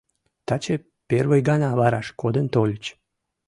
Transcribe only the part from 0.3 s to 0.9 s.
—Таче